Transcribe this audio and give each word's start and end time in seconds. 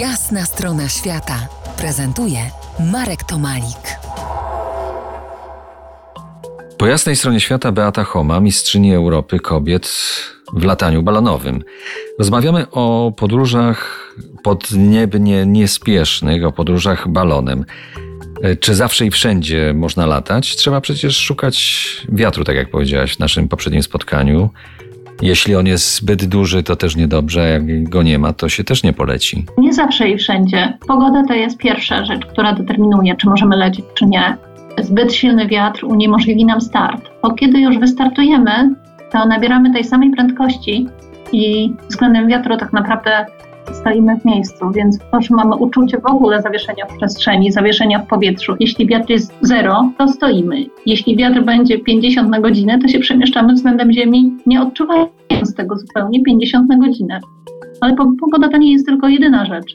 Jasna 0.00 0.44
strona 0.44 0.88
świata 0.88 1.48
prezentuje 1.78 2.38
Marek 2.92 3.24
Tomalik. 3.24 3.98
Po 6.78 6.86
jasnej 6.86 7.16
stronie 7.16 7.40
świata 7.40 7.72
Beata 7.72 8.04
Homa, 8.04 8.40
mistrzyni 8.40 8.94
Europy 8.94 9.40
kobiet 9.40 9.92
w 10.52 10.64
lataniu 10.64 11.02
balonowym. 11.02 11.62
Rozmawiamy 12.18 12.66
o 12.70 13.12
podróżach 13.16 14.10
podniebnie 14.42 15.46
niespiesznych, 15.46 16.44
o 16.44 16.52
podróżach 16.52 17.08
balonem. 17.08 17.64
E, 18.42 18.56
Czy 18.56 18.74
zawsze 18.74 19.06
i 19.06 19.10
wszędzie 19.10 19.72
można 19.74 20.06
latać? 20.06 20.56
Trzeba 20.56 20.80
przecież 20.80 21.16
szukać 21.16 21.86
wiatru, 22.08 22.44
tak 22.44 22.56
jak 22.56 22.70
powiedziałaś 22.70 23.16
w 23.16 23.18
naszym 23.18 23.48
poprzednim 23.48 23.82
spotkaniu. 23.82 24.50
Jeśli 25.22 25.56
on 25.56 25.66
jest 25.66 25.96
zbyt 25.96 26.24
duży, 26.24 26.62
to 26.62 26.76
też 26.76 26.96
niedobrze, 26.96 27.48
jak 27.48 27.88
go 27.88 28.02
nie 28.02 28.18
ma, 28.18 28.32
to 28.32 28.48
się 28.48 28.64
też 28.64 28.82
nie 28.82 28.92
poleci. 28.92 29.44
Nie 29.58 29.72
zawsze 29.72 30.08
i 30.08 30.18
wszędzie. 30.18 30.78
Pogoda 30.86 31.24
to 31.28 31.34
jest 31.34 31.58
pierwsza 31.58 32.04
rzecz, 32.04 32.26
która 32.26 32.52
determinuje, 32.52 33.16
czy 33.16 33.28
możemy 33.28 33.56
lecieć, 33.56 33.84
czy 33.94 34.06
nie. 34.06 34.36
Zbyt 34.78 35.14
silny 35.14 35.48
wiatr 35.48 35.84
uniemożliwi 35.84 36.44
nam 36.44 36.60
start, 36.60 37.10
bo 37.22 37.34
kiedy 37.34 37.60
już 37.60 37.78
wystartujemy, 37.78 38.74
to 39.12 39.26
nabieramy 39.26 39.72
tej 39.72 39.84
samej 39.84 40.10
prędkości 40.10 40.86
i 41.32 41.72
względem 41.88 42.28
wiatru 42.28 42.56
tak 42.56 42.72
naprawdę 42.72 43.26
stoimy 43.86 44.20
w 44.20 44.24
miejscu, 44.24 44.70
więc 44.70 44.98
to, 45.12 45.20
że 45.20 45.34
mamy 45.34 45.56
uczucie 45.56 45.98
w 45.98 46.06
ogóle 46.06 46.42
zawieszenia 46.42 46.86
w 46.86 46.96
przestrzeni, 46.96 47.52
zawieszenia 47.52 47.98
w 47.98 48.06
powietrzu. 48.06 48.54
Jeśli 48.60 48.86
wiatr 48.86 49.10
jest 49.10 49.34
zero, 49.40 49.90
to 49.98 50.08
stoimy. 50.08 50.66
Jeśli 50.86 51.16
wiatr 51.16 51.42
będzie 51.42 51.78
50 51.78 52.30
na 52.30 52.40
godzinę, 52.40 52.78
to 52.78 52.88
się 52.88 52.98
przemieszczamy 52.98 53.54
względem 53.54 53.92
Ziemi, 53.92 54.32
nie 54.46 54.62
odczuwając 54.62 55.54
tego 55.56 55.76
zupełnie 55.76 56.22
50 56.22 56.68
na 56.68 56.78
godzinę. 56.78 57.20
Ale 57.80 57.96
po- 57.96 58.12
pogoda 58.20 58.48
to 58.48 58.56
nie 58.56 58.72
jest 58.72 58.86
tylko 58.86 59.08
jedyna 59.08 59.46
rzecz. 59.46 59.74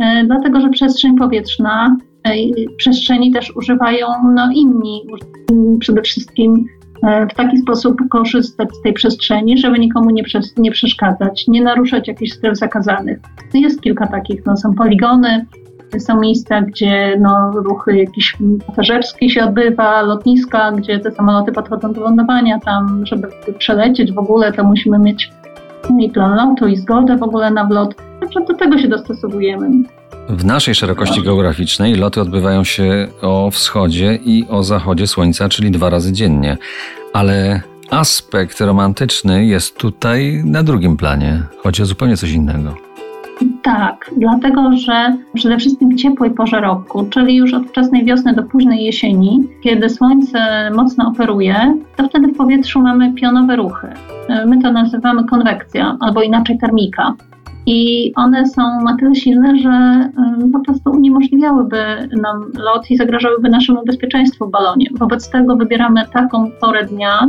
E, 0.00 0.24
dlatego, 0.24 0.60
że 0.60 0.68
przestrzeń 0.68 1.16
powietrzna, 1.16 1.96
e, 2.24 2.30
przestrzeni 2.76 3.32
też 3.32 3.56
używają 3.56 4.06
no, 4.34 4.48
inni. 4.54 5.02
Przede 5.80 6.02
wszystkim 6.02 6.66
w 7.02 7.34
taki 7.34 7.58
sposób 7.58 8.00
korzystać 8.10 8.68
z 8.76 8.82
tej 8.82 8.92
przestrzeni, 8.92 9.58
żeby 9.58 9.78
nikomu 9.78 10.10
nie, 10.10 10.22
przes- 10.22 10.58
nie 10.58 10.70
przeszkadzać, 10.70 11.48
nie 11.48 11.62
naruszać 11.62 12.08
jakichś 12.08 12.32
stref 12.32 12.58
zakazanych. 12.58 13.18
No, 13.54 13.60
Jest 13.60 13.80
kilka 13.80 14.06
takich, 14.06 14.46
no, 14.46 14.56
są 14.56 14.74
poligony, 14.74 15.46
są 15.98 16.20
miejsca, 16.20 16.60
gdzie 16.60 17.16
no, 17.20 17.50
ruchy 17.54 17.96
jakiś 17.96 18.36
pasażerski 18.66 19.30
się 19.30 19.44
odbywa, 19.44 20.02
lotniska, 20.02 20.72
gdzie 20.72 20.98
te 20.98 21.10
samoloty 21.10 21.52
podchodzą 21.52 21.92
do 21.92 22.00
lądowania, 22.00 22.60
tam, 22.60 23.06
żeby 23.06 23.28
przelecieć 23.58 24.12
w 24.12 24.18
ogóle, 24.18 24.52
to 24.52 24.64
musimy 24.64 24.98
mieć 24.98 25.30
i 26.00 26.10
plan 26.10 26.36
lotu, 26.36 26.66
i 26.66 26.76
zgodę 26.76 27.16
w 27.16 27.22
ogóle 27.22 27.50
na 27.50 27.64
wlot. 27.64 27.94
Także 28.20 28.40
do 28.40 28.54
tego 28.54 28.78
się 28.78 28.88
dostosowujemy. 28.88 29.70
W 30.28 30.44
naszej 30.44 30.74
szerokości 30.74 31.22
geograficznej 31.22 31.94
loty 31.94 32.20
odbywają 32.20 32.64
się 32.64 33.08
o 33.22 33.50
wschodzie 33.50 34.18
i 34.24 34.46
o 34.48 34.62
zachodzie 34.62 35.06
słońca, 35.06 35.48
czyli 35.48 35.70
dwa 35.70 35.90
razy 35.90 36.12
dziennie. 36.12 36.56
Ale 37.12 37.60
aspekt 37.90 38.60
romantyczny 38.60 39.46
jest 39.46 39.78
tutaj 39.78 40.42
na 40.44 40.62
drugim 40.62 40.96
planie. 40.96 41.42
Chodzi 41.62 41.82
o 41.82 41.86
zupełnie 41.86 42.16
coś 42.16 42.32
innego. 42.32 42.74
Tak, 43.62 44.10
dlatego 44.16 44.72
że 44.76 45.16
przede 45.34 45.58
wszystkim 45.58 45.90
w 45.90 45.96
ciepłej 45.96 46.30
porze 46.30 46.60
roku, 46.60 47.06
czyli 47.10 47.36
już 47.36 47.54
od 47.54 47.66
wczesnej 47.66 48.04
wiosny 48.04 48.34
do 48.34 48.42
późnej 48.42 48.84
jesieni, 48.84 49.48
kiedy 49.62 49.90
słońce 49.90 50.70
mocno 50.70 51.08
operuje, 51.08 51.78
to 51.96 52.08
wtedy 52.08 52.28
w 52.28 52.36
powietrzu 52.36 52.80
mamy 52.80 53.14
pionowe 53.14 53.56
ruchy. 53.56 53.88
E, 54.28 54.46
My 54.46 54.62
to 54.62 54.72
nazywamy 54.72 55.24
konwekcja 55.24 55.96
albo 56.00 56.22
inaczej 56.22 56.58
termika. 56.58 57.14
I 57.66 58.12
one 58.16 58.46
są 58.46 58.62
na 58.84 58.96
tyle 58.96 59.14
silne, 59.14 59.58
że 59.58 60.08
po 60.52 60.60
prostu 60.60 60.90
uniemożliwiałyby 60.90 62.08
nam 62.22 62.52
lot 62.58 62.90
i 62.90 62.96
zagrażałyby 62.96 63.48
naszemu 63.48 63.84
bezpieczeństwu 63.84 64.46
w 64.46 64.50
balonie. 64.50 64.86
Wobec 64.98 65.30
tego 65.30 65.56
wybieramy 65.56 66.06
taką 66.12 66.50
porę 66.60 66.84
dnia, 66.84 67.28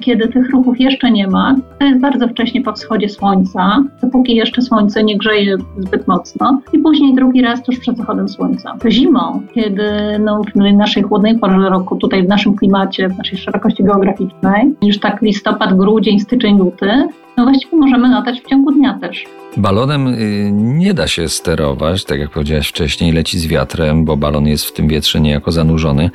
kiedy 0.00 0.28
tych 0.28 0.50
ruchów 0.50 0.80
jeszcze 0.80 1.10
nie 1.10 1.28
ma, 1.28 1.56
to 1.78 1.86
jest 1.86 2.00
bardzo 2.00 2.28
wcześnie 2.28 2.62
po 2.62 2.72
wschodzie 2.72 3.08
słońca, 3.08 3.84
dopóki 4.02 4.34
jeszcze 4.34 4.62
słońce 4.62 5.04
nie 5.04 5.18
grzeje 5.18 5.56
zbyt 5.78 6.08
mocno, 6.08 6.60
i 6.72 6.78
później 6.78 7.14
drugi 7.14 7.42
raz 7.42 7.62
tuż 7.62 7.78
przed 7.78 7.96
zachodem 7.96 8.28
słońca. 8.28 8.76
Zimą, 8.88 9.42
kiedy 9.54 9.84
no, 10.18 10.42
w 10.54 10.74
naszej 10.74 11.02
chłodnej 11.02 11.38
porze 11.38 11.70
roku, 11.70 11.96
tutaj 11.96 12.22
w 12.22 12.28
naszym 12.28 12.56
klimacie, 12.56 13.08
w 13.08 13.18
naszej 13.18 13.38
szerokości 13.38 13.84
geograficznej, 13.84 14.74
już 14.82 15.00
tak 15.00 15.22
listopad, 15.22 15.76
grudzień, 15.76 16.20
styczeń, 16.20 16.58
luty, 16.58 17.08
no 17.36 17.44
właściwie 17.44 17.76
możemy 17.76 18.08
latać 18.08 18.40
w 18.40 18.48
ciągu 18.48 18.72
dnia 18.72 18.98
też. 18.98 19.24
Balonem 19.56 20.06
y, 20.06 20.50
nie 20.52 20.94
da 20.94 21.06
się 21.06 21.28
sterować, 21.28 22.04
tak 22.04 22.20
jak 22.20 22.30
powiedziałeś 22.30 22.68
wcześniej, 22.68 23.12
leci 23.12 23.38
z 23.38 23.46
wiatrem, 23.46 24.04
bo 24.04 24.16
balon 24.16 24.46
jest 24.46 24.64
w 24.64 24.72
tym 24.72 24.88
wietrze 24.88 25.20
niejako 25.20 25.52
zanurzony, 25.52 26.10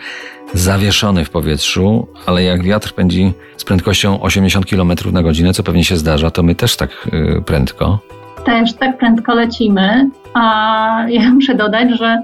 zawieszony 0.53 1.25
w 1.25 1.29
powietrzu, 1.29 2.07
ale 2.25 2.43
jak 2.43 2.63
wiatr 2.63 2.93
pędzi 2.93 3.33
z 3.57 3.63
prędkością 3.63 4.21
80 4.21 4.65
km 4.65 4.91
na 5.11 5.23
godzinę, 5.23 5.53
co 5.53 5.63
pewnie 5.63 5.83
się 5.83 5.97
zdarza, 5.97 6.31
to 6.31 6.43
my 6.43 6.55
też 6.55 6.77
tak 6.77 7.07
y, 7.13 7.41
prędko. 7.45 7.99
też 8.45 8.73
tak 8.73 8.97
prędko 8.97 9.33
lecimy, 9.33 10.09
a 10.33 11.05
ja 11.09 11.31
muszę 11.33 11.55
dodać, 11.55 11.89
że 11.99 12.23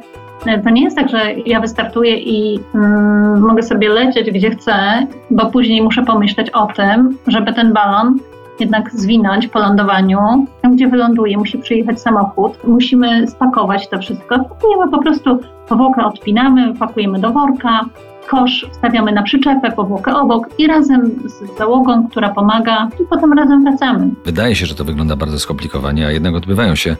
to 0.63 0.69
nie 0.69 0.83
jest 0.83 0.97
tak, 0.97 1.09
że 1.09 1.33
ja 1.45 1.59
wystartuję 1.59 2.17
i 2.17 2.59
mm, 2.75 3.41
mogę 3.41 3.63
sobie 3.63 3.89
lecieć 3.89 4.31
gdzie 4.31 4.51
chcę, 4.51 5.07
bo 5.31 5.45
później 5.45 5.81
muszę 5.81 6.03
pomyśleć 6.03 6.49
o 6.49 6.67
tym, 6.67 7.17
żeby 7.27 7.53
ten 7.53 7.73
balon 7.73 8.19
jednak 8.59 8.91
zwinąć 8.91 9.47
po 9.47 9.59
lądowaniu. 9.59 10.19
Tam, 10.61 10.75
gdzie 10.75 10.87
wyląduje, 10.87 11.37
musi 11.37 11.57
przyjechać 11.57 12.01
samochód. 12.01 12.67
Musimy 12.67 13.27
spakować 13.27 13.89
to 13.89 13.99
wszystko. 13.99 14.39
Pakujemy 14.39 14.91
po 14.91 15.01
prostu 15.01 15.39
powłokę, 15.67 16.05
odpinamy, 16.05 16.73
pakujemy 16.73 17.19
do 17.19 17.31
worka, 17.31 17.85
kosz 18.29 18.65
wstawiamy 18.71 19.11
na 19.11 19.23
przyczepę, 19.23 19.71
powłokę 19.71 20.15
obok 20.15 20.49
i 20.57 20.67
razem 20.67 21.11
z 21.25 21.57
załogą, 21.57 22.07
która 22.07 22.29
pomaga, 22.29 22.89
i 23.03 23.05
potem 23.09 23.33
razem 23.33 23.63
wracamy. 23.63 24.09
Wydaje 24.25 24.55
się, 24.55 24.65
że 24.65 24.75
to 24.75 24.83
wygląda 24.83 25.15
bardzo 25.15 25.39
skomplikowanie, 25.39 26.07
a 26.07 26.11
jednak 26.11 26.35
odbywają 26.35 26.75
się 26.75 26.95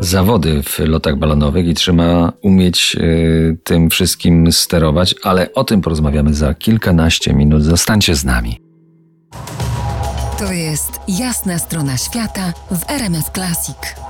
zawody 0.00 0.62
w 0.62 0.78
lotach 0.78 1.16
balonowych 1.16 1.66
i 1.66 1.74
trzeba 1.74 2.32
umieć 2.42 2.96
y, 3.00 3.58
tym 3.64 3.90
wszystkim 3.90 4.52
sterować, 4.52 5.14
ale 5.22 5.52
o 5.54 5.64
tym 5.64 5.80
porozmawiamy 5.80 6.34
za 6.34 6.54
kilkanaście 6.54 7.34
minut. 7.34 7.62
Zostańcie 7.62 8.14
z 8.14 8.24
nami. 8.24 8.60
To 10.38 10.52
jest 10.52 11.00
Jasna 11.08 11.58
strona 11.58 11.96
świata 11.96 12.52
w 12.70 12.90
RMS 12.90 13.30
Classic. 13.34 14.09